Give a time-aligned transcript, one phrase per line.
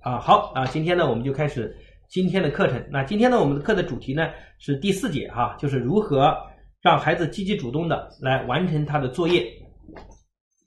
[0.00, 1.76] 啊，好啊，今天呢我们就开始
[2.08, 2.82] 今天的课程。
[2.90, 6.36] 那今天呢我们的课的主题呢是第四节哈，就是如何
[6.80, 9.46] 让孩子积极主动的来完成他的作业。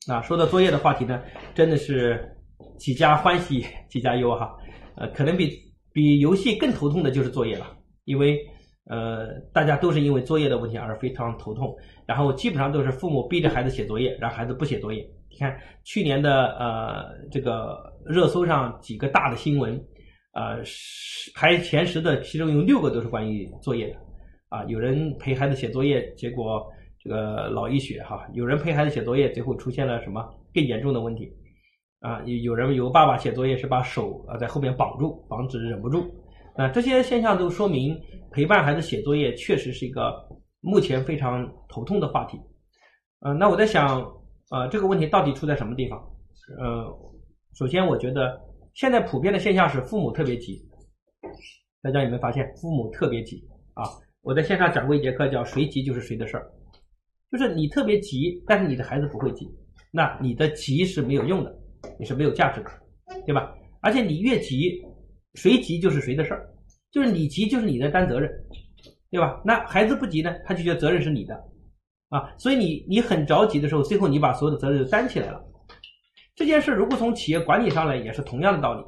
[0.07, 1.21] 啊，说到作业的话题呢，
[1.53, 2.19] 真的是
[2.77, 4.55] 几家欢喜几家忧哈。
[4.95, 5.57] 呃，可能比
[5.93, 7.67] 比游戏更头痛的就是作业了，
[8.05, 8.39] 因为
[8.85, 11.75] 呃大家都是因为作业的问题而非常头痛，
[12.05, 15.07] 然后基本上都是父母逼着孩子写作业，让孩子不写作业。
[15.29, 19.73] 你看去年的呃这个热搜上几个大的新闻，
[20.33, 20.57] 呃
[21.35, 23.95] 排前十的其中有六个都是关于作业的，
[24.49, 26.65] 啊有人陪孩子写作业，结果
[26.99, 30.23] 这个脑溢血哈；有人陪孩子写作业，最后出现了什么
[30.53, 31.31] 更严重的问题，
[31.99, 36.05] 啊有有人有爸爸写作业是把手啊在后面绑住，防止忍不住，
[36.55, 37.99] 啊这些现象都说明
[38.31, 40.13] 陪伴孩子写作业确实是一个
[40.59, 42.39] 目前非常头痛的话题，
[43.19, 44.05] 呃那我在想。
[44.53, 45.97] 呃，这个问题到底出在什么地方？
[46.59, 46.85] 呃，
[47.53, 48.39] 首先我觉得
[48.73, 50.61] 现在普遍的现象是父母特别急，
[51.81, 53.83] 大家有没有发现父母特别急啊？
[54.21, 56.49] 我在线上讲过一节课，叫“谁急就是谁的事儿”，
[57.31, 59.49] 就是你特别急，但是你的孩子不会急，
[59.91, 61.53] 那你的急是没有用的，
[61.99, 62.71] 你是没有价值的，
[63.25, 63.53] 对吧？
[63.81, 64.81] 而且你越急，
[65.33, 66.49] 谁急就是谁的事儿，
[66.91, 68.31] 就是你急就是你在担责任，
[69.09, 69.41] 对吧？
[69.43, 71.35] 那孩子不急呢，他就觉得责任是你的。
[72.09, 75.43] 啊，所以你你很着急的时候，最后你把所有的责任就担起来了。
[76.41, 78.83] 这件事如果从企业管理上来，也是同样的道理。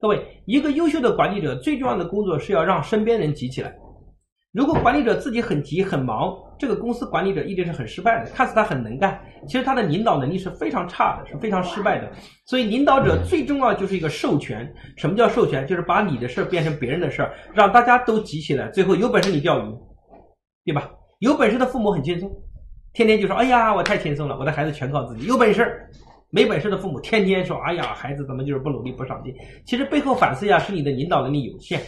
[0.00, 3.72] 各位，一个优秀的管理者最重要的工作是要让身边人急起来。
[4.52, 8.28] 如果管理者自己很急很忙，这个公司管理者一定是很失败的。
[8.32, 9.16] 看似他很能干，
[9.46, 12.10] 其实他的领导能力是非常差的，是非常失败的。
[12.46, 14.68] 所以领导者最重要就是一个授权。
[14.96, 15.64] 什么叫授权？
[15.64, 19.72] 就是把你的事儿变成别人的事儿，让大家都急起来，最后有本事你钓鱼，
[20.64, 20.90] 对吧？
[21.20, 22.28] 有本事的父母很轻松，
[22.92, 25.88] 天天就说：“哎呀，我太轻松了，我的孩子全靠自己。”有本事，
[26.34, 29.34] 没本事的父母天天说：“哎呀，孩子怎么就是不努力不上进？”
[29.66, 31.78] 其实背后反思一下，是你的领导能力有限。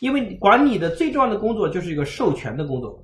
[0.00, 3.00] 因为管理的最重要的工作就是一个授权的工作。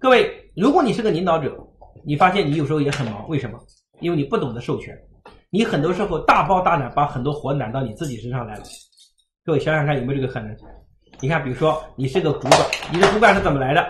[0.00, 1.56] 各位，如果你是个领导者，
[2.04, 3.56] 你发现你有时候也很忙，为什么？
[4.00, 4.92] 因为你不懂得授权，
[5.50, 8.64] 你很多时候大包大揽把很多活揽到你自己身上来了。
[9.44, 10.56] 各位想想看，有没有这个可能？
[11.20, 12.60] 你看，比如说你是个主管，
[12.92, 13.86] 你的主管是怎么来的？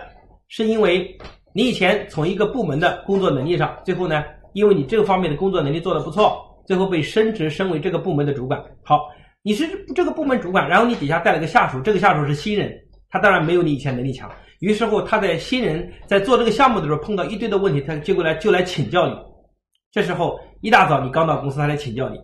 [0.49, 1.17] 是因为
[1.55, 4.23] 你以前从一个部门的工作能力上，最后呢，
[4.55, 8.59] 因为你这个方面的工作能力做得不错，最后被升职升为这个部门的主管。
[8.83, 9.01] 好，
[9.43, 12.73] 你是这个部门主管，然后你底下带了个下属，这个下属是新人，
[13.11, 14.31] 他当然没有你以前能力强。
[14.61, 19.15] 于是乎，他在新人在做这个项目的时候碰到一堆的问题，他就过来就来请教你。
[19.93, 22.19] 这时候一大早你刚到公司，他来请教你，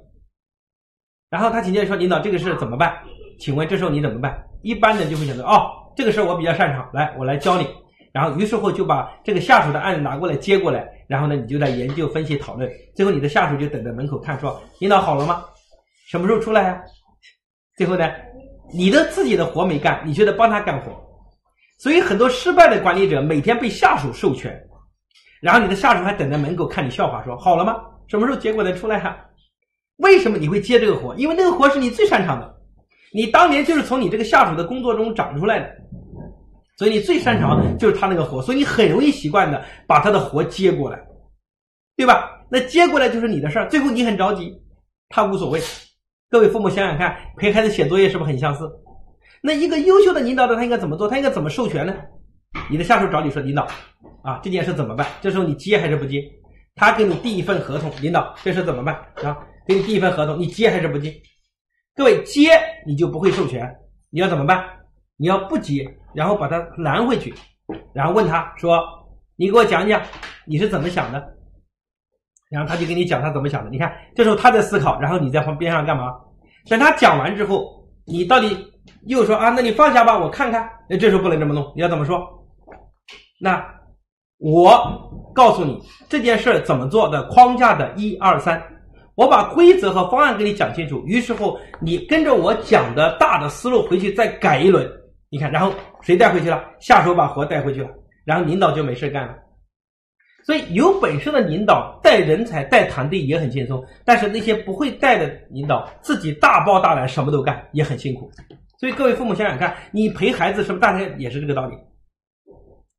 [1.29, 2.97] 然后他请教你说：“领导，这个事怎么办？”
[3.39, 4.43] 请问这时候你怎么办？
[4.63, 7.67] 一般的就会选择哦，这个事我比较擅长，来，我来教你。
[8.13, 12.71] 然后，于是乎就把这个下属的案子拿过来接过来，然后呢，你就在研究、分析、讨论。
[12.95, 15.45] 最后，你的下属就等在门口看，说：“领导好了吗？
[16.07, 16.81] 什么时候出来呀？”
[17.77, 18.09] 最后呢，
[18.73, 20.93] 你的自己的活没干，你觉得帮他干活。
[21.81, 24.57] 所以，很多失败的管理者每天被下属授权，
[25.41, 27.83] 然后你的下属还等在门口看你笑话，说：“好了吗？
[28.07, 29.19] 什么时候结果能出来哈？”
[29.99, 31.13] 为什么你会接这个活？
[31.17, 32.55] 因为那个活是你最擅长的，
[33.13, 35.77] 你当年就是从你这个下属的工作中长出来的。
[36.81, 40.99] 所以你最擅长就是他那个活，所以你很容易习惯的把他的活接过来，
[41.95, 42.41] 对吧？
[42.51, 44.51] 那接过来就是你的事儿，最后你很着急，
[45.11, 45.61] 他无所谓。
[46.31, 48.67] 各位父母想想看，陪孩子写作业是不是很相似？
[49.43, 51.07] 那一个优秀的领导者他应该怎么做？
[51.07, 51.95] 他应该怎么授权呢？
[52.71, 53.69] 你的下属找你说，领导
[54.23, 55.07] 啊，这件事怎么办？
[55.21, 56.25] 这时候你接还是不接？
[56.77, 59.37] 他给你递一份合同，领导这事怎么办啊？
[59.67, 61.15] 给你递一份合同，你接还是不接？
[61.95, 63.71] 各位接你就不会授权，
[64.09, 64.65] 你要怎么办？
[65.19, 67.35] 你要不接，然后把他拦回去，
[67.93, 68.81] 然后问他说
[69.37, 70.01] ：“你给我讲讲
[70.47, 71.23] 你是怎么想的。”
[72.51, 73.71] 然后他就给你讲他怎么想的。
[73.71, 76.13] 你看，这时候他在思考，然后你在旁边上干嘛？
[76.69, 77.65] 等他讲完之后，
[78.05, 78.57] 你到底
[79.07, 79.51] 又说啊？
[79.51, 80.69] 那你放下吧，我看看。
[80.89, 82.21] 那这时候不能这么弄，你要怎么说？
[83.41, 83.65] 那
[84.39, 88.61] 我告诉你这件事怎么做的框架的一二三，
[89.15, 91.03] 我把规则和方案给你讲清楚。
[91.07, 94.91] 于是后你跟着我讲的大的思路回去再改一轮。
[95.31, 96.65] 你看，然后谁带回去了？
[96.81, 97.89] 下属把活带回去了，
[98.25, 99.37] 然后领导就没事干了。
[100.43, 108.31] 所以有本事的领导带人才、带团队也很轻松，但是那些不会带的领导，自己大包大揽什么都干，也很辛苦。
[108.79, 111.77] 所以各位父母想想看，你陪孩子是不是大概也是这个道理？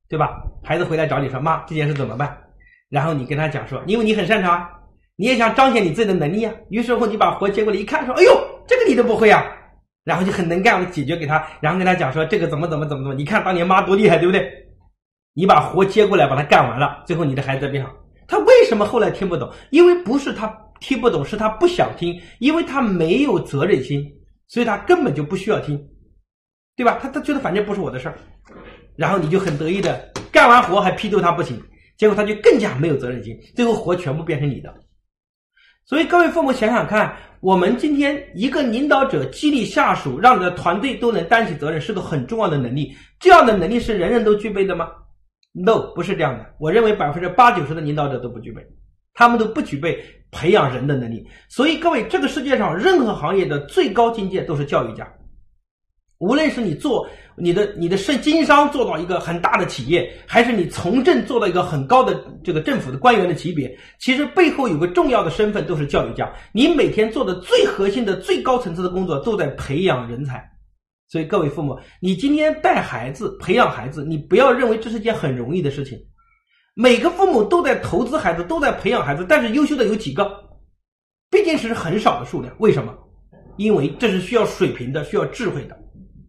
[0.07, 0.43] 对吧？
[0.63, 2.37] 孩子回来找你说：“妈，这件事怎么办？”
[2.89, 4.69] 然后你跟他讲说：“因为你很擅长，
[5.15, 8.31] 你也想彰显你自己的能力啊。”于是乎你把活接过来一看，说：“哎呦，
[8.67, 9.43] 这个你都不会啊！”
[10.03, 14.51] 然后就很能干，我解决给他，然后跟他讲说这个怎么怎么怎么怎么，你看当年妈多厉害，对不对？
[15.33, 17.95] 你把活接过来，把他干完了，最后你的孩子在边上，
[18.27, 19.49] 他为什么后来听不懂？
[19.69, 20.47] 因为不是他
[20.79, 24.03] 听不懂，是他不想听，因为他没有责任心，
[24.47, 25.79] 所以他根本就不需要听，
[26.75, 26.97] 对吧？
[27.01, 28.17] 他他觉得反正不是我的事儿，
[28.95, 31.61] 然后你就很得意的干完活还批斗他不行，
[31.97, 34.73] 结果他就更加没有责任心，最后活全部变成你的。
[35.91, 42.95] 所以各位父母想想看，我们今天一个领导者激励下属，让你的团队都能担起责任，是个很重要的能力。
[43.19, 44.89] 这样的能力是人人都具备的吗
[45.51, 46.45] ？No，不是这样的。
[46.61, 48.65] 我认为百分之八九十的领导者都不具备，
[49.13, 50.01] 他们都不具备
[50.31, 51.27] 培养人的能力。
[51.49, 55.05] 所以各位，这个世界上任何行业的最高境界都是教育家。
[56.19, 57.05] 无论是你做
[57.41, 66.31] 你的你的是经商做到一个很大的企业，还是你从政做到一个很高的这个政府的官员的级别，其实背后有个重要的身份，都是教育家。
[66.53, 70.47] 你每天做的最核心的、最高层次的工作，都在培养人才。
[71.07, 75.97] 所以各位父母，你今天带孩子、培养孩子，你不要认为这是件很容易的事情。
[76.75, 80.31] 每个父母都在投资孩子，都在培养孩子，但是优秀的有几个？
[81.31, 82.53] 毕竟是很少的数量。
[82.59, 82.95] 为什么？
[83.57, 85.75] 因为这是需要水平的，需要智慧的。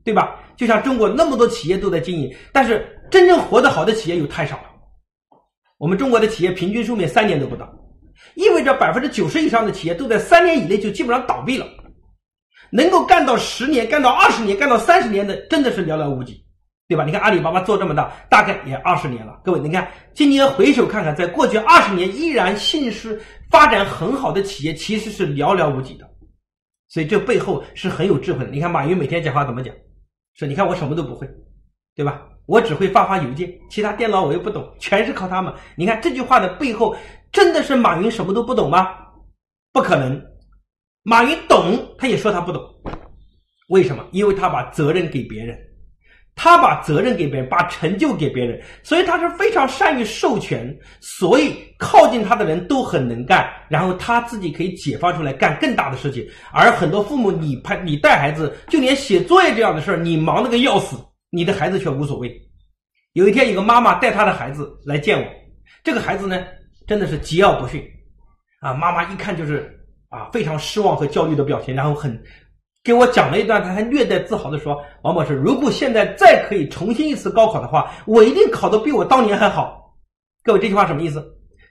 [0.05, 0.37] 对吧？
[0.57, 4.65] 就像中国那么多企业都在经营，但是真正活得好的企业有太少了。
[5.79, 7.69] 我们中国的企业平均寿命三年都不到，
[8.35, 11.67] 意味着百分之九十以上的企业都在三年以内就基本上倒闭了。
[12.71, 16.43] 能够干到十年、干到二十年、干到三十年的，真的是寥寥无几，
[16.89, 17.05] 对吧？
[17.05, 19.41] 你看阿里巴巴做这么大，大概也二十年了。
[19.45, 23.21] 各位，你看今年回首看看，在过去二十年依然信实
[23.51, 26.09] 发展很好的企业，其实是寥寥无几的。
[26.89, 28.51] 所以这背后是很有智慧的。
[28.51, 29.75] 你看马云每天讲话怎么讲？
[30.35, 31.29] 说你看我什么都不会，
[31.95, 32.23] 对吧？
[32.47, 35.53] 我只会发发邮件，其他电脑我又不懂，全是靠他们。
[35.77, 36.97] 你看这句话的背后，
[37.31, 38.97] 真的是马云什么都不懂吗？
[39.73, 40.21] 不可能，
[41.03, 42.63] 马云懂，他也说他不懂。
[43.69, 44.05] 为什么？
[44.11, 45.57] 因为他把责任给别人。
[46.35, 56.27] 他把责任给别人，把成就给别人，所以他是非常善于授权，所以靠近他的人都很能干，然后他自己可以解放出来干更大的事情。
[56.51, 60.97] 而很多父母，你拍你带孩子，就连写作业这样的事儿，你忙得个要死，
[61.31, 62.35] 你的孩子却无所谓。
[63.13, 65.27] 有一天，有个妈妈带她的孩子来见我，
[65.85, 66.43] 这个孩子呢，
[66.87, 67.85] 真的是桀骜不驯，
[68.61, 72.21] 啊，妈妈一看就是啊非常失望和焦虑的表情，然后很。
[72.85, 79.95] 给我讲了一段，他还略带自豪的说：“王博士，如果现在再可以重新一次高考的话，我一定考得比我当年还好。”
[80.43, 81.25] 各位，这句话什么意思？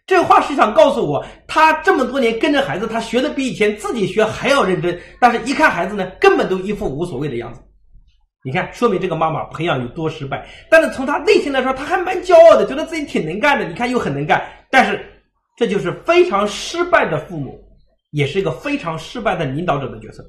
[0.07, 7.61] 这话是想告诉我，他这么多年跟着孩子，他学的比以前自己学还要认真，但是一看孩子呢，根本都一副无所谓的样子。
[8.43, 10.47] 你看，说明这个妈妈培养有多失败。
[10.69, 13.65] 但是从他内心来说，他还蛮骄傲的，觉得自己挺能干的。
[13.65, 15.05] 你看，又很能干，但是
[15.55, 17.59] 这就是非常失败的父母，
[18.11, 20.23] 也是一个非常失败的领导者的角色。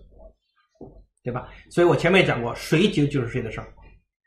[1.23, 1.49] 对吧？
[1.71, 3.69] 所以我前面讲过，谁急就是谁的事儿，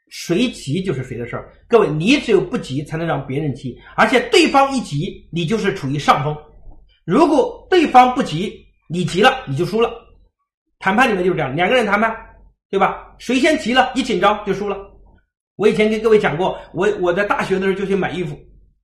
[0.10, 1.52] 谁急就是谁的事儿。
[1.68, 6.36] 各位，你只有不急，才能让别人急，而且对方一急，你就是处于上风。
[7.04, 9.92] 如果对方不急，你急了，你就输了。
[10.80, 12.16] 谈判里面就是这样，两个人谈判，
[12.70, 13.14] 对吧？
[13.18, 14.78] 谁先急了，一紧张就输了。
[15.58, 18.38] 我以前跟各位讲过，我我在大学的时候就去买衣服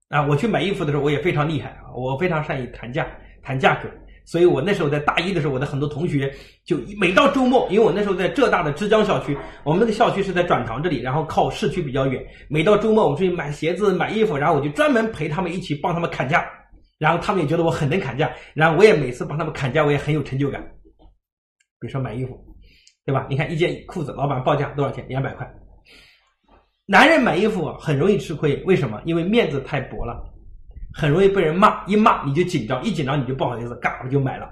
[0.09, 3.07] 啊，我去买衣服的时候，我也非常厉害啊，我非常善于谈价，
[3.41, 3.89] 谈价格。
[4.25, 6.33] 所以我那时候在大一的时候，我的很多同学
[6.65, 12.23] 就每到周末，因为我那时候在浙大的枝江校区，我们那个校区是在转塘这里，然后靠市区比较远。
[12.49, 16.45] 每到周末，我出去买鞋子、买衣服，然后我就专门陪他们一起帮他们砍价，
[16.97, 20.61] 然后他们也觉得我很能砍价，然后我也每次帮他们砍价，我也很有成就感。
[21.79, 22.39] 比如说买衣服，
[23.05, 23.25] 对吧？
[23.29, 25.05] 你看一件裤子，老板报价多少钱？
[25.09, 25.51] 两百块。
[26.85, 29.01] 男人买衣服很容易吃亏，为什么？
[29.03, 30.30] 因为面子太薄了。
[30.93, 34.49] 很容易被人骂，一骂你就紧张，一紧张你就不好意思，嘎我就买了。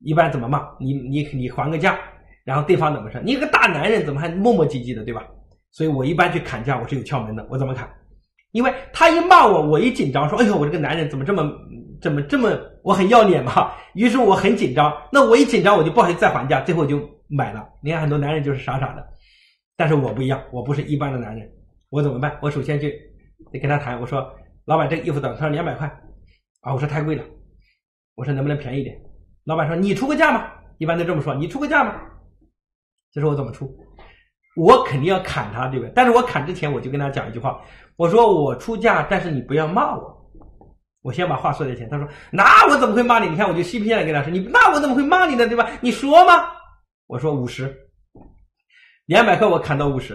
[0.00, 0.68] 一般怎么骂？
[0.78, 1.98] 你你你还个价，
[2.44, 3.20] 然后对方怎么说？
[3.22, 5.24] 你个大男人怎么还磨磨唧唧的，对吧？
[5.70, 7.46] 所以我一般去砍价，我是有窍门的。
[7.50, 7.88] 我怎么砍？
[8.52, 11.50] 因为他一骂我，我一紧张，说哎呦，我这个男人怎么这么
[12.00, 13.72] 怎么这么我很要脸嘛？
[13.94, 17.66] 于是我很紧张，那我一紧张我就不好意思再还价，最后就买了。
[17.82, 19.04] 你看很多男人就是傻傻的，
[19.76, 21.50] 但是我不一样，我不是一般的男人，
[21.90, 22.38] 我怎么办？
[22.42, 22.94] 我首先去
[23.50, 24.24] 得跟他谈，我说。
[24.66, 25.36] 老板，这个衣服多少？
[25.36, 25.86] 他说两百块，
[26.60, 27.24] 啊，我说太贵了，
[28.14, 28.98] 我说能不能便宜点？
[29.44, 32.00] 老板说你出个价嘛，一般都这么说，你出个价嘛。
[33.12, 33.70] 这是我怎么出？
[34.56, 35.92] 我肯定要砍他，对不对？
[35.94, 37.60] 但是我砍之前，我就跟他讲一句话，
[37.96, 40.32] 我说我出价，但是你不要骂我，
[41.02, 41.88] 我先把话说在前。
[41.90, 43.28] 他说那我怎么会骂你？
[43.28, 45.46] 你看我就嬉皮笑脸跟他说，你那我怎么会骂你呢？
[45.46, 45.70] 对吧？
[45.80, 46.32] 你说嘛。
[47.06, 47.76] 我说五十，
[49.06, 50.14] 两百块我砍到五十。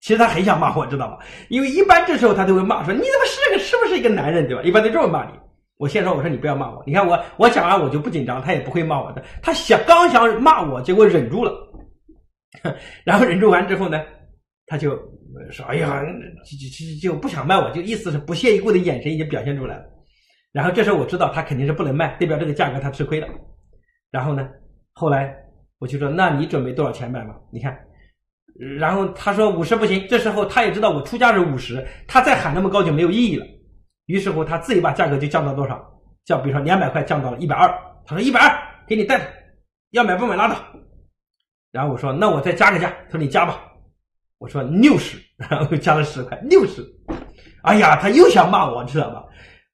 [0.00, 1.18] 其实他很想骂我，知道吧？
[1.48, 5.32] 因为一般这时候他都会骂说：“你怎么是个是不是一个男人，对吧？”一般都这么骂你。
[5.78, 6.82] 我先说，我说你不要骂我。
[6.86, 9.22] 你看我，我讲完我就不紧张，他也不会骂我的。
[9.42, 11.52] 他想刚想骂我，结果忍住了，
[13.04, 14.00] 然后忍住完之后呢，
[14.66, 14.90] 他就
[15.50, 16.02] 说：“哎呀，
[16.44, 19.84] 就就就不想卖我，就意思是不屑一顾的眼神已经表现出来了。”
[20.52, 23.28] 然后这时候我知道他肯定是不能卖，代表这个价格他吃亏了。
[24.10, 24.48] 然后呢，
[24.94, 25.34] 后来
[25.78, 27.34] 我就说，那你准备多少钱买嘛？
[27.52, 27.78] 你看，
[28.78, 30.06] 然后他说五十不行。
[30.08, 33.46] 这时候他也知道我出价是五十，他再喊那么高就没有意义了。
[34.06, 35.84] 于是乎，他自己把价格就降到多少？
[36.24, 37.68] 降，比如说两百块降到了一百二。
[38.04, 39.24] 他说一百二给你带着，
[39.90, 40.56] 要买不买拉倒。
[41.72, 42.88] 然后我说那我再加个价。
[43.06, 43.60] 他说你加吧。
[44.38, 46.84] 我说六十， 然后又加了十块，六十。
[47.62, 49.24] 哎呀，他又想骂我，知道吧？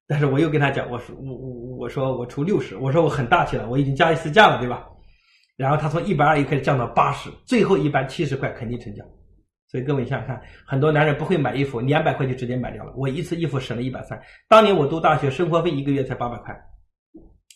[0.07, 4.87] 但是我又跟他讲，我说我我我说我出六十，我说我很大气了，我已经加一次价了，对吧？
[5.57, 9.05] 然后他从一百二又开始降到八十，最后一般七十块肯定成交。
[9.69, 12.93] 所以各位想想看，很多男人不会买衣服，两百块就直接买掉了。
[12.97, 16.53] 我一次衣服省了一百三，当年我读大学生活费一个月才八百块，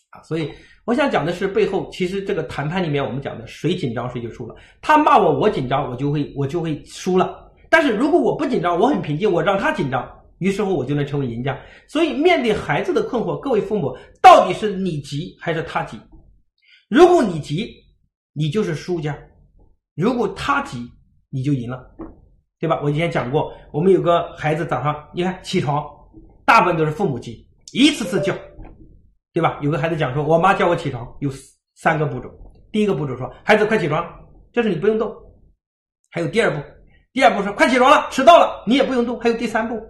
[0.09, 0.49] 啊，所以
[0.85, 4.55] 我想讲的是背后其实这个谈判里面我们讲的谁紧张谁就输了。
[4.81, 7.51] 他骂我，我紧张，我就会我就会输了。
[7.69, 10.07] 但是如果我不紧张，我很平静，我让他紧张。
[10.39, 11.59] 于是乎，我就能成为赢家。
[11.87, 15.99] 所以，面对孩子的困惑，各位父母到底是你急还是他急？
[16.89, 17.73] 如果你急，
[18.37, 19.15] 你就是输家；
[19.95, 20.77] 如果他急，
[21.31, 21.83] 你就赢了，
[22.59, 22.79] 对吧？
[22.83, 25.83] 我以前讲过，我们有个孩子早上，你看起床，
[26.45, 28.35] 大部分都是父母急，一次次叫，
[29.33, 29.57] 对吧？
[29.63, 31.31] 有个孩子讲说，我妈叫我起床，有
[31.73, 32.29] 三个步骤。
[32.71, 34.07] 第一个步骤说，孩子快起床，
[34.53, 35.11] 这是你不用动。
[36.11, 36.61] 还有第二步，
[37.13, 39.19] 第二步说快起床了，迟到了，你也不用动。
[39.19, 39.81] 还有第三步。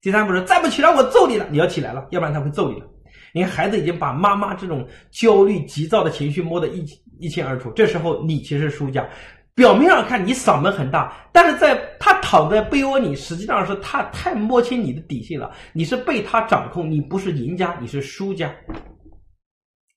[0.00, 2.86] 第三步是再不起来我揍你了，你要起来了，要不然他会揍你了。
[3.34, 6.82] 你看孩子已经把妈妈这种焦虑、急躁的情绪摸得一
[7.20, 9.08] 一清二楚，这时候你其实是输家。
[9.54, 15.50] 表面上看你嗓门很大，但是在他躺在被窝里，实际上是他太摸清你的底细了。
[15.72, 18.50] 你是被他掌控，你不是赢家，你是输家。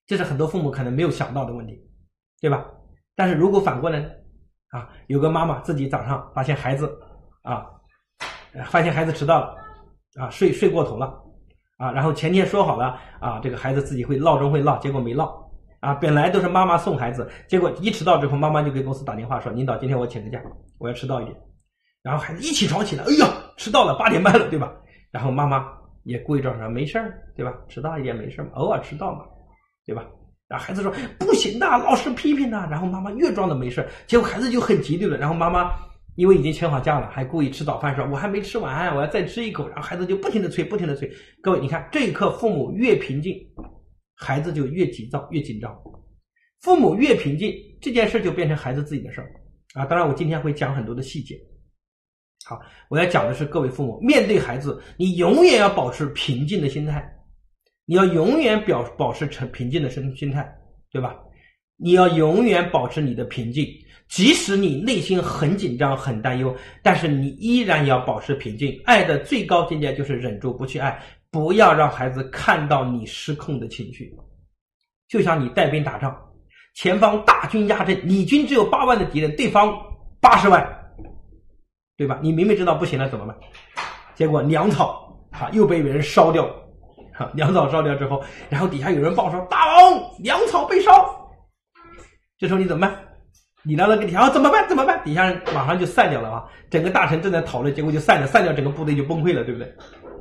[0.05, 1.79] 这是很多父母可能没有想到的问题，
[2.41, 2.65] 对吧？
[3.15, 3.99] 但是如果反过来？
[4.69, 6.91] 啊，有个妈妈自己早上发现孩子
[7.43, 7.65] 啊，
[8.65, 9.55] 发现孩子迟到了。
[10.19, 11.11] 啊，睡睡过头了，
[11.77, 15.42] 啊，然后前天说好了啊，这个孩子自己会闹钟会闹，结果没闹，
[15.83, 20.41] 啊，本来都是妈妈送孩子，结果一迟到之后，妈妈就给公司打电话说，领导今天我请个假，
[20.79, 21.35] 我要迟到一点，
[22.01, 24.71] 然后孩子一起床起来，哎呀，迟到了八点半了，对吧？
[25.11, 25.67] 然后妈妈
[26.05, 27.53] 也故意装说没事儿，对吧？
[27.67, 29.25] 迟到一点没事嘛，偶尔迟到嘛，
[29.85, 30.05] 对吧？
[30.47, 35.69] 然后孩子说不行的，老师批评呢，然后妈妈越装的没事儿结果孩子就很急虑了，然后妈妈。
[36.15, 39.67] 因为已经请好假了，还故意吃早饭，说我还没吃完，我要再吃一口。
[39.69, 41.11] 然后孩子就不停的催，不停的催。
[41.41, 43.35] 各位，你看这一刻，父母越平静，
[44.23, 45.77] 孩子就越急躁、越紧张。
[46.61, 49.29] 父母越平静，这件事就变成孩子自己的事儿
[49.73, 49.85] 啊。
[49.85, 51.37] 当然，我今天会讲很多的细节。
[52.45, 52.57] 好，
[52.89, 57.03] 我要讲的是各位父母面对孩子，你永远要保持平静的心态，
[57.85, 60.49] 你要永远表保持成平静的心心态，
[60.89, 61.19] 对吧？
[61.75, 63.67] 你要永远保持你的平静。
[64.09, 68.79] 即使你内心很紧张、很担忧，但是你依然要保持平静。
[68.85, 71.01] 爱的最高境界就是忍住不去爱，
[71.33, 74.15] 不要让孩子看到你失控的情绪。
[75.09, 76.15] 就像你带兵打仗，
[76.75, 79.75] 前方大军压阵，你军只有八万的敌人，对方
[80.21, 80.63] 八十万，
[81.97, 82.19] 对吧？
[82.21, 83.35] 你明明知道不行了，怎么办？
[84.13, 86.45] 结果粮草啊又被别人烧掉，
[87.13, 90.91] 哈，粮草烧掉之后，然后底下有人报说大王粮草被烧，
[92.37, 92.95] 这时候你怎么办？
[93.63, 94.67] 你来了跟底下啊怎么办？
[94.69, 95.01] 怎么办？
[95.03, 96.43] 底下人马上就散掉了啊！
[96.69, 99.73] 整个大臣正在讨论，结果就散掉，散掉整个部队就崩溃了，对不对？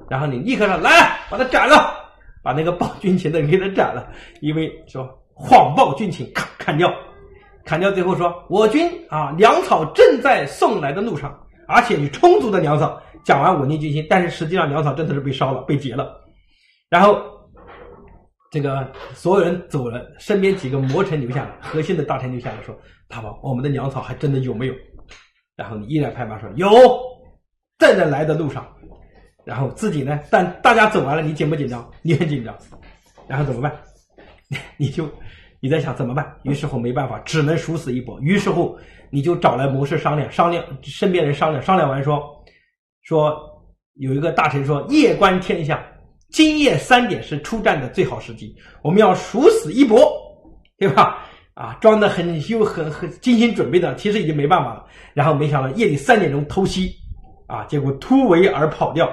[0.09, 1.95] 然后你立刻说来把他斩了，
[2.43, 6.93] 把那个报军情的人给他斩了，因为说谎报军情，砍砍掉，
[7.65, 7.91] 砍掉。
[7.91, 13.01] 最后说我军啊粮草正在送来的路上，而且有充足的粮草。
[13.25, 16.21] 讲完稳定军心，但是实际上粮草真的是被烧了，被劫了。
[16.89, 17.23] 然后
[18.51, 22.77] 这个所有人走了，身边几个魔臣留下来，核心的大臣留下来说。
[23.09, 24.75] 大王，我们的粮草还真的有没有？
[25.55, 26.69] 然后你依然拍马说有，
[27.79, 28.67] 正在来的路上。
[29.45, 30.21] 然后自己呢？
[30.31, 31.89] 但大家走完了，你紧不紧张？
[32.03, 32.57] 你很紧张。
[33.27, 33.73] 然后怎么办？
[34.77, 35.09] 你就
[35.61, 36.35] 你在想怎么办？
[36.43, 38.21] 于是乎没办法，只能殊死一搏。
[38.21, 38.79] 于是乎
[39.11, 42.23] 你就找来谋士商量，商量身边人商量，商量完说
[43.03, 43.37] 说
[43.95, 45.85] 有一个大臣说夜观天下，
[46.31, 50.01] 今夜三点是出战的最好时机，我们要殊死一搏，
[50.79, 51.19] 对吧？
[51.55, 54.87] 啊，装的很有很很精心准备的，其实已经没办法了。
[55.13, 56.91] 然后没想到夜里三点钟偷袭，
[57.47, 59.07] 啊，结果突围而跑掉，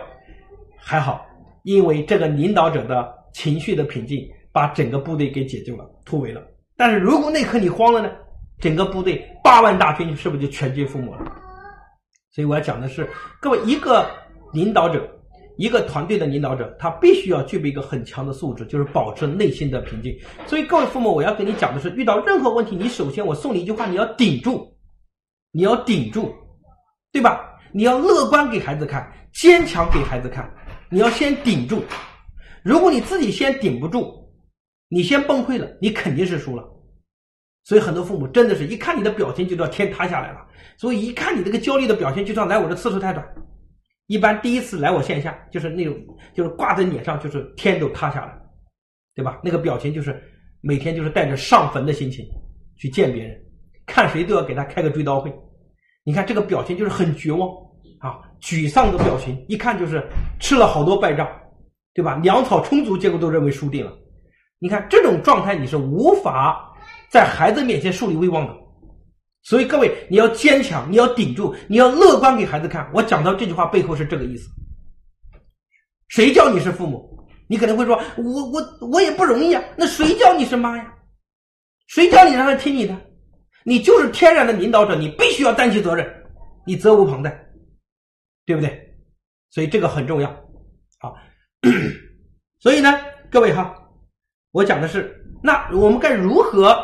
[0.89, 1.24] 还好，
[1.62, 6.41] 因为这个领导者的情绪的平静，把整个部队给解救了，突围了。
[6.75, 8.10] 但是如果那刻你慌了呢，
[8.58, 11.31] 整个部队八万大军是不是就全军覆没了？
[12.31, 13.08] 所以我要讲的是，
[13.39, 14.10] 各位一个
[14.51, 15.08] 领导者。
[15.58, 20.17] 一个团队的领导者，他必须要具备一个很强的素质，就是保持内心的平静。
[20.48, 24.74] 所以，各位父母，我要跟你讲的是，遇到任何问题，你首先我送你一句话，你要顶住，
[25.51, 26.34] 你要顶住，
[27.12, 27.60] 对吧？
[27.74, 30.50] 你要乐观给孩子看，坚强给孩子看，
[30.89, 31.84] 你要先顶住。
[32.63, 34.29] 如果你自己先顶不住，
[34.89, 36.63] 你先崩溃了，你肯定是输了。
[37.63, 40.46] 所以很多父母真的是一看你的表情就知道天塌下来了。
[40.77, 43.25] 所以一看你这个焦虑的表现，就知道来我的次数太短。
[44.08, 45.96] 一般第一次来我线下，就是那种
[46.34, 48.36] 就是挂在脸上，就是天都塌下来，
[49.13, 49.39] 对吧？
[49.43, 50.19] 那个表情就是
[50.62, 52.25] 每天就是带着上坟的心情
[52.75, 53.39] 去见别人，
[53.86, 55.31] 看谁都要给他开个追悼会。
[56.03, 57.48] 你看这个表情就是很绝望
[58.00, 60.03] 啊，沮丧的表情，一看就是
[60.39, 61.27] 吃了好多败仗，
[61.94, 62.15] 对吧？
[62.24, 63.94] 粮草充足，结果都认为输定了。
[64.58, 66.74] 你看这种状态，你是无法
[67.10, 68.53] 在孩子面前树立威望的。
[69.41, 72.89] 所以各位，你要坚强，你要顶住，你要乐观给孩子看。
[72.94, 74.50] 我讲到这句话背后是这个意思。
[76.10, 77.08] 谁叫你是父母？
[77.48, 79.63] 你可能会说，我我我也不容易啊。
[79.77, 80.94] 那谁叫你是妈呀？
[81.88, 82.96] 谁叫你让他听你的？
[83.63, 86.08] 你就是天然的领导者，你必须要担起责任，
[86.65, 87.49] 你责无旁贷，
[88.50, 88.84] 对不对？
[89.51, 90.27] 所以这个很重要
[90.98, 91.13] 啊。
[92.60, 93.75] 所以呢，各位哈，
[94.53, 96.75] 我讲的是，那我们该如何？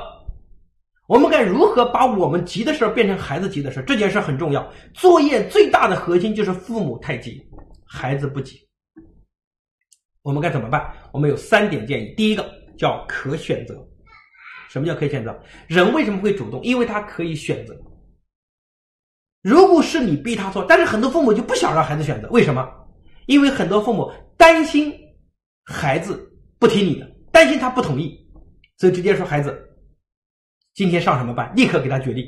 [1.07, 4.71] 我们该如何把我们急的事变成孩子急的事这件事很重要。
[4.93, 7.43] 作业最大的核心就是父母太急，
[7.83, 8.59] 孩子不急。
[10.21, 10.93] 我们该怎么办？
[11.11, 12.13] 我们有三点建议。
[12.15, 13.75] 第一个叫可选择。
[14.69, 15.35] 什么叫可以选择？
[15.65, 16.61] 人为什么会主动？
[16.61, 17.75] 因为他可以选择。
[19.45, 22.67] 如果是你逼他做，但是很多父母就不想让孩子选择，为什么？
[23.27, 24.91] 因为很多父母担心
[25.63, 28.19] 孩子不听你的，担心他不同意，
[28.79, 29.55] 所以直接说孩子。
[30.73, 32.25] 今天上什么班，立刻给他决定。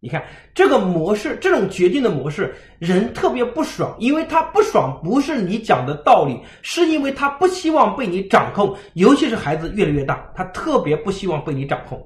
[0.00, 0.24] 你看
[0.54, 8.74] 这个模式，这种决定的模式，人特别不爽，因为他不爽不是你讲的道理，是因为他不希望被你掌控。
[8.94, 12.02] 尤其是孩子越来越大，他特别不希望被你掌控。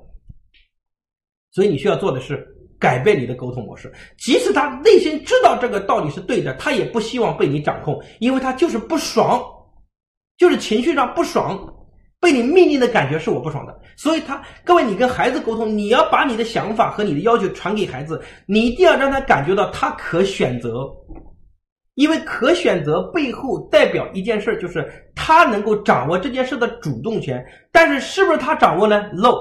[1.52, 2.51] 所以你需要做的是
[2.82, 9.40] 改变你的沟通模式，即使他内心知道这个道理是对的，他也不希望被你掌控，因为他就是不爽，
[10.36, 11.56] 就是情绪上不爽。
[12.20, 20.88] 被你命令的感觉是我不爽的，所以他各位，你跟孩子沟通，你要把你的想法和你的要求传给孩子，你一定要让他感觉到他可选择，
[21.94, 27.44] 因为可选择背后代表一件事，就是他能够掌握这件事的主动权。
[27.72, 29.34] 但是是不是他掌握呢？no，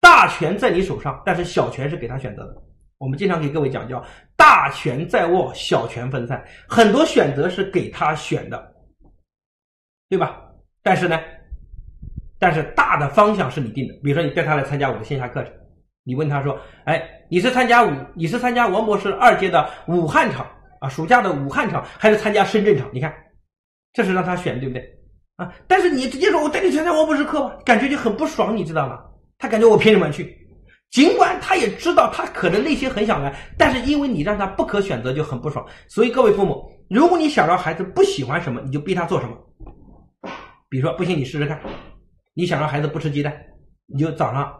[0.00, 2.54] 大权在你手上，但是小权是给他选择的。
[3.04, 4.02] 我们经常给各位讲叫
[4.34, 8.74] 大权在握，小权分散，很多选择是给他选的，
[10.08, 10.40] 对吧？
[10.82, 11.20] 但是呢？
[12.38, 15.52] 但是大的方向是你定的，比如说你带他来参加我的线下课程，
[16.02, 20.46] 你问他说：“哎，你是参加武，你是参加王博士二阶的武汉场
[20.80, 23.14] 啊，暑假的武汉场，还是参加深圳场？”你看，
[23.92, 24.82] 这是让他选，对不对？
[25.36, 28.98] 啊，但是你直接说我带你参加王博士课吧，感觉就很不爽，你知道吗？
[29.36, 30.43] 他感觉我凭什么去？
[30.94, 35.66] 尽管他也知道他可能内心很想来，但是因为你让他不可选择，就很不爽。
[35.88, 39.36] 所以各位父母，如果你想让孩子不喜欢什么，你就逼他做什么。
[40.68, 41.60] 比如说，不行，你试试看。
[42.32, 43.36] 你想让孩子不吃鸡蛋，
[43.88, 44.54] 你就早上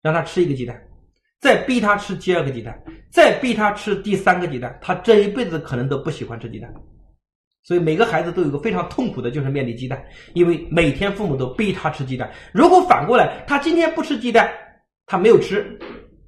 [0.00, 0.74] 让他吃一个鸡蛋，
[1.38, 6.72] 再逼他吃第二个鸡蛋，再逼他吃第三个鸡蛋，他这一辈子可能都不喜欢吃鸡蛋。
[7.62, 12.30] 所以每个孩子都有个非常痛苦的，就是面对鸡蛋，因为每天父母都逼他吃鸡蛋。
[12.52, 14.50] 如果反过来，他今天不吃鸡蛋，
[15.06, 15.78] 他没有吃，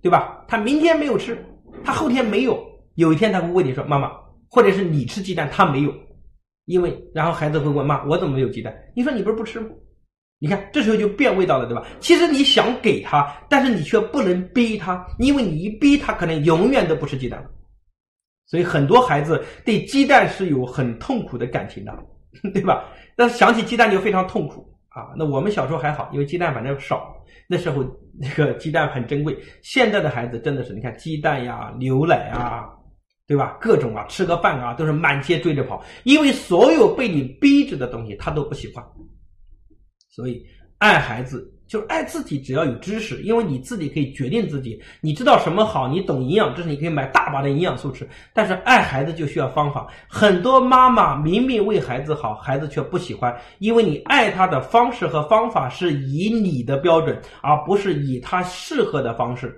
[0.03, 0.45] 对吧？
[0.49, 1.37] 他明天没有吃，
[1.85, 2.62] 他后天没有，
[2.95, 4.12] 有一天他会问你说：“妈妈，
[4.49, 5.95] 或者是你吃鸡蛋，他没有，
[6.67, 9.69] 因为……”然后孩子会问：“妈，我怎么没有鸡蛋？”你说：“你不是不吃吗？”
[10.39, 11.83] 你看，这时候就变味道了，对吧？
[11.99, 17.51] 其实你想给他，但是你却不能逼他，因为你一逼他，可能永远都不吃鸡蛋了。
[18.45, 21.93] 所以很多孩子对鸡蛋是有很痛苦的感情的，
[22.53, 22.85] 对吧？
[23.17, 25.15] 但是想起鸡蛋就非常痛苦啊。
[25.17, 27.15] 那我们小时候还好，因为鸡蛋反正少，
[27.47, 27.85] 那时候
[28.19, 29.37] 那个鸡蛋很珍贵。
[29.63, 32.69] 现在的孩子真的是，你看鸡蛋呀、牛奶啊，
[33.27, 33.57] 对吧？
[33.61, 38.85] 各种啊，吃个饭啊，都是满街追着跑，因为所有被你逼着的东西，他都不喜欢。
[40.09, 40.45] 所以，
[40.79, 42.40] 爱孩子就是爱自己。
[42.40, 48.09] 只要有知识，因为你自己可以决定自己，你知道什么好，你懂营养知识，你可以买大把的营养素吃。
[48.33, 49.87] 但是爱孩子就需要方法。
[50.09, 59.55] 很多妈妈明明为孩子好，孩子却不喜欢，因为你爱他的方式和方法是以你的标准，而不是以他适合的方式，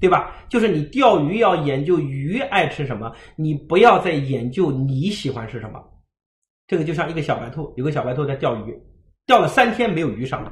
[0.00, 0.32] 对吧？
[0.48, 5.80] 就是你钓鱼要研究鱼爱吃什么，你不要再研究你喜欢吃什么。
[6.66, 8.74] 这个就像一个小白兔，有个小白兔在钓鱼。
[9.26, 10.42] 钓了三天没有鱼上，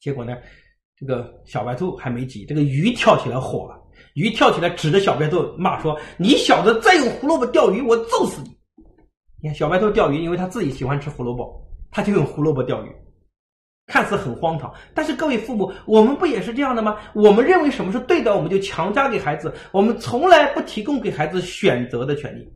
[0.00, 0.36] 结果呢，
[0.96, 3.76] 这个小白兔还没急，这个鱼跳起来火了，
[4.14, 8.56] 鱼跳起来指着小白兔骂说：“你小子再用胡萝卜钓鱼，我揍死你！”
[9.42, 12.88] 你看小白兔钓鱼，因为他自己喜欢吃胡萝卜，他就用胡萝卜钓鱼，
[13.86, 14.72] 看似很荒唐。
[14.94, 16.96] 但是各位父母，我们不也是这样的吗？
[17.12, 22.48] 我们认为什么是对的，我们就强加给孩子，我们从来不提供给孩子选择的权利，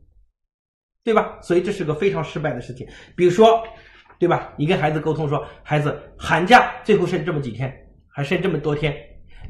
[1.03, 1.37] 对吧？
[1.41, 2.87] 所以这是个非常失败的事情。
[3.17, 3.61] 比如说。
[4.23, 4.53] 对吧？
[4.55, 7.69] 你跟孩子沟通说，孩子，寒假最后剩这么几天，
[8.07, 8.95] 还剩这么多天，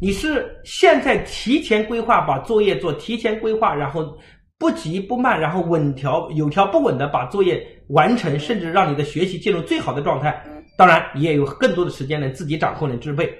[0.01, 4.17] 你是现在提前规划把作业做，提前规划，然后
[4.57, 10.43] 不急不慢，然后稳条有条不紊的把作业完成，甚至让你的学习进入最好的状态。
[10.75, 13.31] 当然，你也有更多的时间能自己掌控、能支配。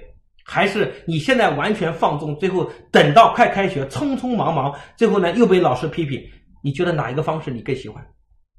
[0.45, 6.21] 还是你现在完全放纵，最后等到快开学，匆匆忙忙，最后呢又被老师批评。
[6.61, 8.05] 你觉得哪一个方式你更喜欢？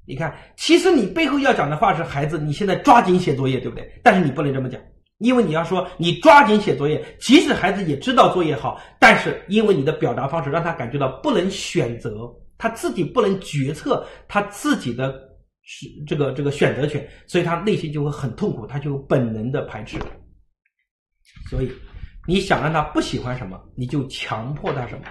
[0.07, 3.99] 你看，其实你背后要讲的话是孩子，你现在抓紧写作业，对不对？
[4.03, 4.79] 但是你不能这么讲，
[5.17, 15.11] 因为你要说你抓紧写作业，即使孩子也知道作业好，但是因为你的表达方式让他感觉到不能选择，他自己不能决策他自己的
[15.63, 19.97] 是这个这个选择权，所以他内心就会很痛苦，他就本能的排斥。
[21.49, 21.71] 所以，
[22.27, 25.05] 你想让他不喜欢什么，你就强迫他什么。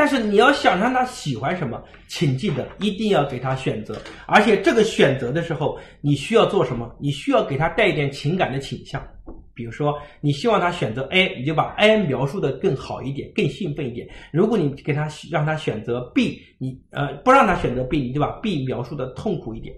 [0.00, 4.00] 但是你要想让他喜欢什么，请记得一定要给他选择。
[4.26, 6.90] 而且这个选择的时候，你需要做什么？
[6.98, 9.06] 你需要给他带一点情感的倾向。
[9.52, 14.08] 比如说，你希望他选择 A，你就把 A 描述的更好一点，更兴奋一点。
[14.32, 19.74] 如果你给他让他选择 B，你呃不让他选择 B，你就把 B 描述的痛苦一点。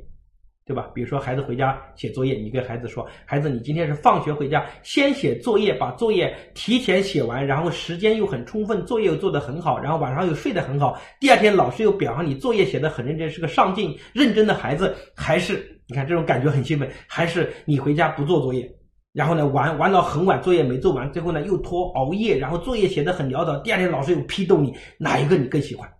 [0.64, 0.88] 对吧？
[0.94, 10.96] 比如说孩子回家写作业，你跟孩子说：“孩子，你今天是放学回家先写作业，把作业提前写完，然后时间又很充分，作业又做得很好，然后晚上又睡得很好。
[11.18, 14.94] 第二天老师又表扬你作业写得很认真，是个上进认真的孩子。
[15.16, 16.88] 还是你看这种感觉很兴奋？
[17.08, 18.72] 还是你回家不做作业，
[19.12, 25.92] 然后呢玩玩到很晚，作业没做完，最后呢又拖熬夜，然后作业写得很潦倒，第二天老师又批斗你，哪一个你更喜欢？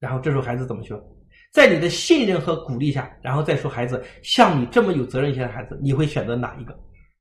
[0.00, 0.98] 然后这时候孩子怎么说？
[1.56, 6.78] 在你的信任和鼓励下，然后再说孩子，像你这么有责任心的孩子，你会选择哪一个？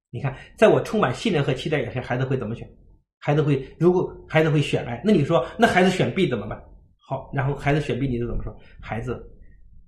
[0.10, 2.69] 你看，在我充满信任和期待下，孩子会怎么选？
[3.17, 6.62] 孩子会，如果孩子会选 A，那你说，那孩子选 B 怎么办？
[7.08, 8.54] 好，然后孩子选 B，你是怎么说？
[8.82, 9.26] 孩子，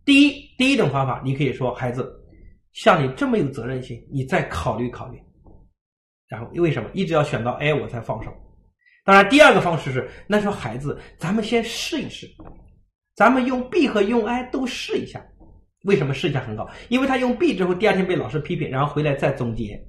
[0.05, 2.10] 第一，第一种方法，你可以说，孩子，
[2.71, 5.19] 像你这么有责任心，你再考虑考虑。
[6.29, 8.31] 然后，为什么一直要选到 A 我才放手？
[9.03, 12.25] 当然，第二个方式是，那说孩子，咱们先试一试。
[13.17, 15.19] 咱们用 B 和用 I 都试一下，
[15.86, 16.69] 为什么试一下很好？
[16.88, 19.84] 因为他用 B 之后，第二天被老师批评，然后回来再总结，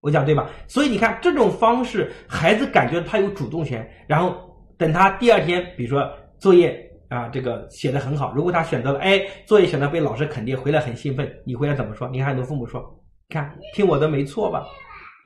[0.00, 0.48] 我讲对吧？
[0.66, 4.34] 所以你看这种方式，孩子感觉他有主动权，然后
[4.78, 12.08] 等他第二天，比如说作业啊，这个写的很好，如果他选择了 A，作业选择被老师肯定，回来很兴奋，你回来怎么说？
[12.08, 12.82] 你看很多父母说，
[13.28, 14.66] 看听我的没错吧？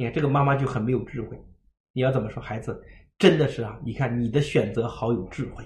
[0.00, 1.38] 你看这个妈妈就很没有智慧，
[1.92, 2.42] 你要怎么说？
[2.42, 2.76] 孩子
[3.20, 5.64] 真的是啊，你看你的选择好有智慧。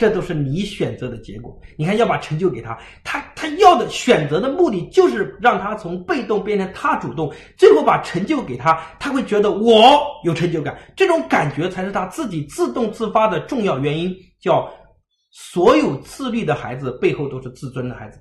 [0.00, 1.60] 这都是你选择的结果。
[1.76, 14.16] 你看，要把成就给他，他他要的选择的目的就是让他从被动变成他主动，最后把成就给他，他会觉得我有成就感，这种感觉才是他自己自动自发的重要原因。
[14.40, 14.72] 叫
[15.30, 18.18] 所有自律的孩子背后都是自尊的孩子，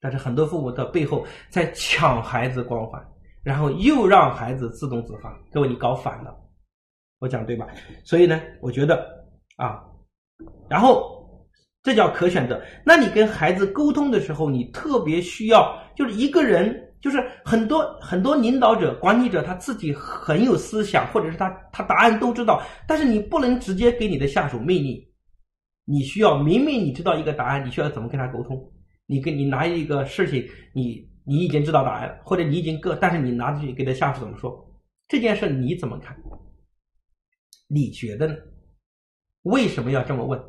[0.00, 3.04] 但是很多父母的背后在抢孩子光环，
[3.42, 5.36] 然后又让孩子自动自发。
[5.50, 6.32] 各位，你搞反了，
[7.18, 7.66] 我讲对吧？
[8.04, 9.04] 所以呢，我觉得
[9.56, 9.82] 啊。
[10.68, 11.46] 然后，
[11.82, 12.60] 这叫可选择。
[12.84, 25.00] 那你跟孩子沟通的时候，你特别需要，就是一个人，就是很多很多领导者、管理者，他自己很有思想，或者是他他答案都知道，但是你不能直接给你的下属命令。
[25.84, 28.60] 你需要明明你知道一个答案，你需要怎么跟他沟通？
[29.06, 34.68] 你跟你拿一个事情，你你已经知道答案了，或者你已经个，但是你拿出去给他下属怎么说？
[35.06, 36.16] 这件事你怎么看？
[37.68, 38.34] 你觉得呢？
[39.42, 40.40] 为什么要这么问？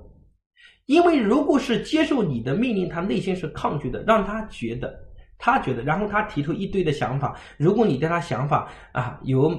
[0.88, 4.98] 因为如果是接受你的命令，他内心是抗拒的，让他觉得，
[5.38, 7.38] 他觉得，然后他提出一堆的想法。
[7.58, 9.52] 如果你对他想法啊有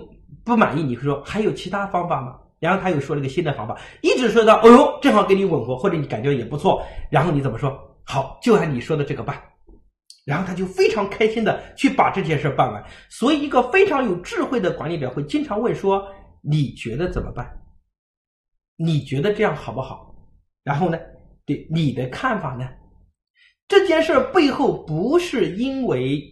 [0.42, 2.36] 不满意，你会说还有其他方法吗？
[2.58, 6.82] 然后他又说了个新的方法，一直说到哦呦，正好跟你吻合，或者你感觉也不错。
[7.10, 7.78] 然后你怎么说？
[8.04, 9.40] 好，就按你说的这个办。
[10.24, 12.82] 然后他就非常开心的去把这件事办完。
[13.10, 16.06] 所以，一个非常有智慧的管理者会经常问说
[16.42, 17.46] ：“你觉得怎么办？”
[18.76, 20.14] 你觉得这样好不好？
[20.64, 20.98] 然后呢？
[21.48, 22.68] 对你的看法呢？
[23.66, 26.22] 这件事背后不是因为，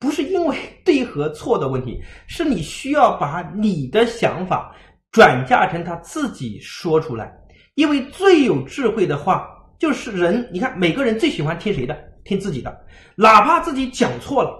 [0.00, 4.74] 不是因为 对和错的问题，是你需要把你的想法
[5.12, 7.30] 转嫁成他自己说出来。
[7.74, 9.46] 因为最有智慧的话，
[9.78, 10.48] 就是人。
[10.50, 11.94] 你看，每个人最喜欢听谁的？
[12.24, 12.74] 听自己的，
[13.16, 14.50] 哪怕自己讲错了，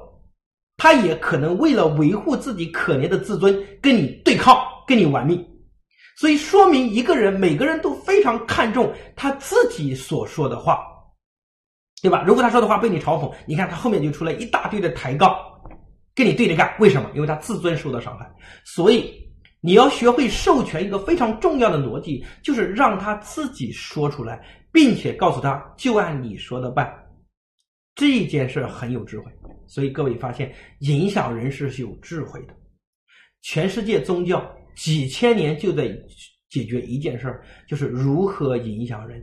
[0.77, 5.43] 他也可能为了维护自己可怜的自尊，跟你对抗，跟你玩命。
[6.17, 10.83] 所以说明一个人，每个人都非常看重他自己所说的话，
[12.03, 12.25] 对吧？
[12.27, 15.37] 如果他说的话被你嘲讽，你看他后面就出来一大堆的抬杠，
[16.15, 16.75] 跟你对着干。
[16.81, 17.11] 为什么？
[17.15, 18.27] 因为他自尊受到伤害。
[18.65, 19.13] 所以
[19.61, 26.91] 你要学会授权一个非常重要的逻辑，就是让他自己说出来，并且告诉他就按你说的办。
[27.95, 29.31] 这件事很有智慧。
[29.67, 32.55] 所以各位发现，影响人是有智慧的。
[33.43, 35.89] 全世界宗教几千年就在
[36.51, 39.21] 解决一件事儿，就是如何影响人。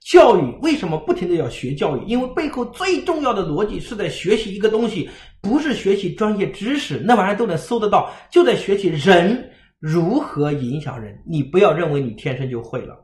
[0.00, 2.04] 教育为什么不停的要学教育？
[2.06, 5.08] 因为背后最重要的逻辑是在学习一个东西，
[5.42, 11.18] 不是学习专业知识，那玩意儿都能搜得到，就在学习人如何影响人。
[11.26, 12.94] 你不要认为你天生就会了。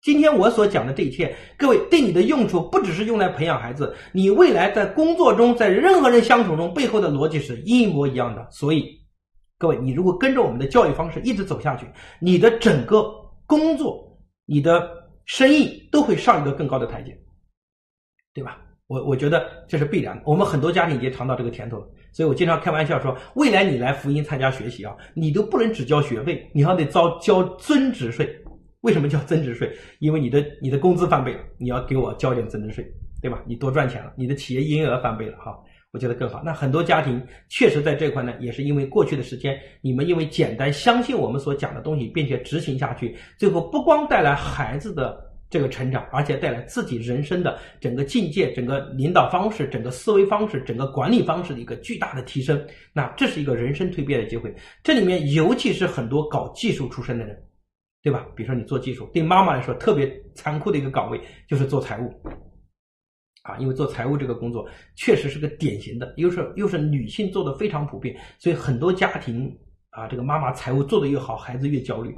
[0.00, 8.44] 今天我所讲的这一切，各位对你的用处不只是用来培养孩子，你未来在工作中，在任何人相处中，背后的逻辑是一模一样的。
[8.50, 9.00] 所以，
[9.62, 11.86] 各位，你如果跟着我们的教育方式一直走下去，
[12.18, 13.04] 你的整个
[13.46, 15.00] 工作，你的。
[15.24, 17.16] 生意都会上一个更高的台阶，
[18.34, 18.58] 对吧？
[18.88, 20.22] 我我觉得这是必然的。
[20.26, 28.28] 我们很多家庭已经尝到这个甜头了，所以我经常开玩笑说，未来你来福音参加学习啊，你都不能只交学费，你还得交交增值税。
[28.80, 29.72] 为什么叫增值税？
[30.00, 32.84] 因为你的你的工资翻倍了，你要给我交点增值税，
[33.22, 33.40] 对吧？
[33.46, 35.56] 你多赚钱了，你的企业营业额翻倍了，哈。
[35.92, 36.42] 我觉得更好。
[36.42, 52.58] 那很多家庭确实在这块呢，也是因为过去的时间，你们因为简单相信我们所讲的东西，并且执行下去，最后不光带来孩子的这个成长，而且带来自己人生的整个境界、整个领导方式、整个思维方式、整个管理方式的一个巨大的提升。
[52.94, 54.54] 那这是一个人生蜕变的机会。
[54.82, 57.36] 这里面尤其是很多搞技术出身的人，
[58.02, 58.26] 对吧？
[58.34, 62.10] 比如说你做技术，对妈妈来说特别残酷的一个岗位就是做财务。
[63.42, 69.52] 啊，因为做财务这个工作确实是个典型的，又是又是女性做的非常普遍，所以很多家庭
[69.90, 72.14] 啊，这个妈妈财务做的越好，孩子越焦虑，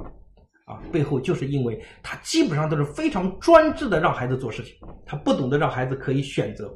[0.65, 6.71] 啊，背后就是因为她基本上都是非常专制的让孩子做事情，她不懂得让孩子可以选择，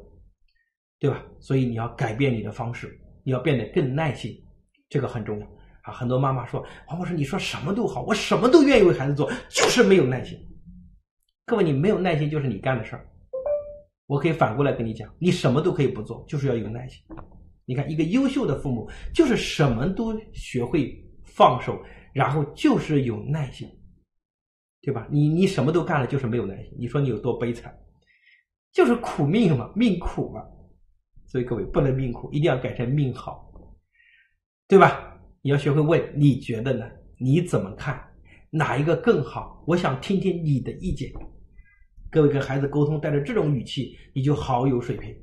[0.98, 1.24] 对吧？
[1.38, 4.36] 所以你要改变你的方式，你要变得更耐心，
[4.88, 5.46] 这个很重要
[5.82, 5.92] 啊。
[5.92, 10.36] 很多妈妈说，黄博士，你说什么都好，我什么都愿意为孩子做，就是没有耐心。
[11.46, 13.06] 各位，你没有耐心就是你干的事儿。
[14.10, 17.00] 我可以反过来跟你讲，你什么都可以不做，就是要有耐心。
[17.64, 21.80] 你看，一个优秀的父母就是什么都学会放手，
[22.12, 23.68] 然后就是有耐心，
[24.82, 25.06] 对吧？
[25.12, 26.76] 你你什么都干了，就是没有耐心。
[26.76, 27.72] 你说你有多悲惨？
[28.72, 30.42] 就是苦命嘛，命苦嘛。
[31.28, 33.48] 所以各位不能命苦，一定要改成命好，
[34.66, 35.16] 对吧？
[35.40, 36.84] 你要学会问，你觉得呢？
[37.16, 38.04] 你怎么看？
[38.50, 39.62] 哪一个更好？
[39.68, 41.12] 我想听听你的意见。
[42.10, 45.14] 各位跟孩子沟通，带着这种语气，你就好有水平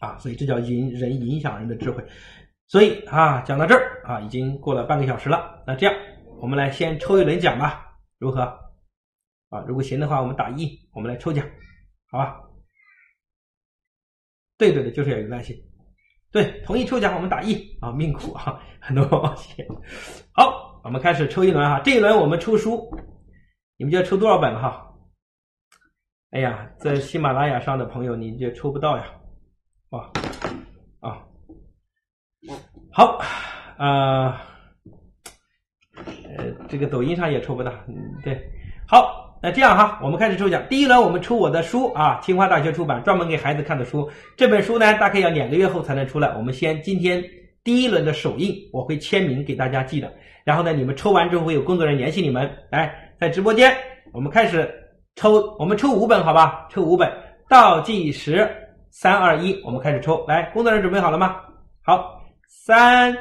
[0.00, 0.18] 啊！
[0.18, 2.04] 所以这叫影人影响人的智慧。
[2.66, 5.62] 所以啊，讲到这儿啊，已经过了半个小时了。
[5.66, 5.94] 那这样，
[6.40, 8.42] 我们来先抽一轮奖吧，如何？
[9.50, 11.46] 啊，如果行的话，我们打一，我们来抽奖，
[12.10, 12.40] 好吧？
[14.58, 15.56] 对对对，就是要有耐心。
[16.32, 19.64] 对，同意抽奖，我们打一啊，命苦啊，很多抱歉。
[20.32, 22.90] 好，我们开始抽一轮哈，这一轮我们抽书，
[23.76, 24.87] 你们就要抽多少本哈？
[26.30, 29.04] 哎呀，在喜马拉雅上的朋友，你就抽不到呀！
[29.88, 30.10] 哇，
[31.00, 31.24] 啊，
[32.92, 33.18] 好，
[33.78, 34.34] 呃，
[36.36, 38.38] 呃，这个抖音上也抽不到，嗯，对，
[38.86, 40.62] 好，那这样哈，我们开始抽奖。
[40.68, 44.06] 第一轮我们抽我的书啊，清华大学出版专门给孩子看的书。
[44.36, 46.28] 这本书呢，大概要两个月后才能出来。
[46.36, 47.24] 我们先今天
[47.64, 50.12] 第一轮的首映，我会签名给大家寄的。
[50.44, 52.50] 然后呢，你们抽完之后会有工作人员联系你们。
[52.70, 53.74] 来，在直播间，
[54.12, 54.84] 我们开始。
[55.18, 56.68] 抽，我们抽五本，好吧？
[56.70, 57.12] 抽五本，
[57.48, 58.48] 倒计时，
[58.92, 60.24] 三二一，我们开始抽。
[60.26, 61.44] 来，工作人员准备好了吗？
[61.82, 63.12] 好，三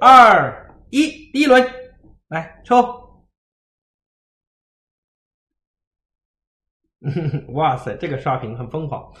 [0.00, 1.60] 二一，第一轮，
[2.28, 3.02] 来抽。
[7.52, 9.12] 哇塞，这个刷屏很疯狂。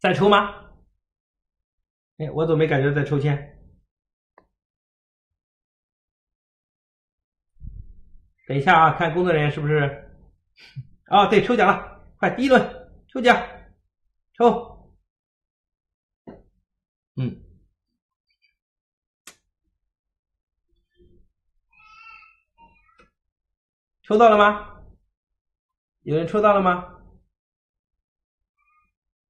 [0.00, 0.52] 再抽吗？
[2.18, 3.38] 哎，我怎么没感觉在抽签？
[8.48, 10.03] 等一下啊，看工作人员是不是？
[11.06, 12.62] 啊，对，抽奖了，快第一轮
[13.08, 13.46] 抽奖，
[14.34, 14.94] 抽，
[17.16, 17.42] 嗯，
[24.02, 24.70] 抽到了吗？
[26.02, 26.90] 有人抽到了吗？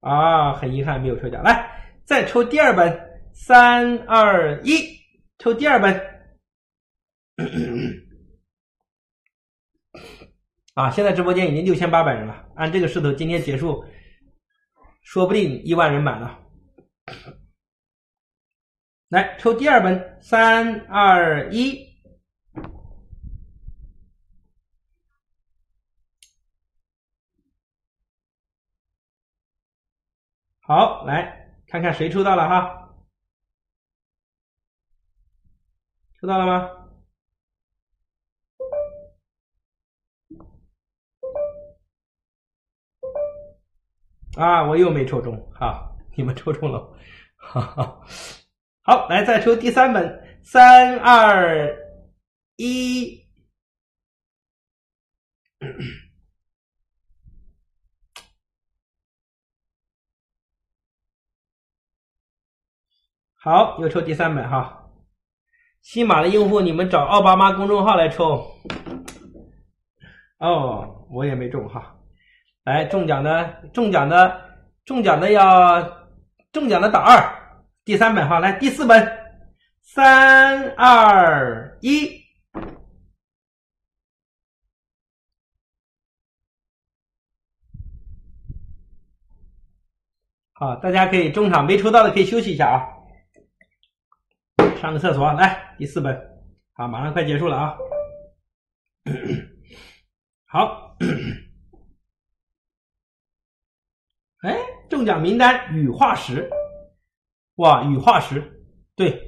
[0.01, 4.99] 啊，很遗憾没有抽奖，来再抽第二本，三二一，
[5.37, 6.15] 抽第二本。
[10.75, 12.49] 啊，现在直播间已经六千八百人了。
[12.55, 13.85] 按这个势头，今天结束，
[15.01, 16.37] 说不定一万人满了。
[19.07, 21.79] 来抽第二本，三二一，
[30.59, 32.93] 好，来看看谁抽到了哈？
[36.19, 36.74] 抽到了吗？
[44.35, 46.93] 啊，我又没抽中，好，你们抽中了，
[47.37, 48.01] 哈哈。
[48.81, 51.73] 好，来再抽第三本，三二
[52.57, 53.25] 一。
[63.39, 64.81] 好，又抽第三本哈。
[65.81, 68.45] 新马的用户，你们找奥巴马公众号来抽。
[70.39, 71.94] 哦，我也没中哈。
[72.65, 74.41] 来，中奖的，中奖的，
[74.85, 75.81] 中奖的要
[76.51, 77.15] 中奖的打二。
[77.83, 79.07] 第三本哈，来第四本，
[79.81, 82.09] 三二一。
[90.53, 92.81] 好，大家可以中场没抽到的可以休息一下啊。
[94.81, 96.19] 上个厕所，来第四本，
[96.73, 97.77] 好，马上快结束了啊。
[100.49, 100.97] 好，
[104.45, 104.55] 哎，
[104.87, 106.47] 中奖名单羽化石，
[107.55, 108.39] 哇，羽化石，
[108.95, 109.19] 对，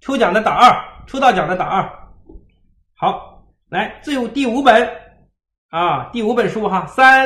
[0.00, 0.70] 抽奖的打二，
[1.06, 1.90] 抽到奖的打二。
[2.94, 4.88] 好，来最后第五本
[5.70, 7.20] 啊，第五本书哈，三。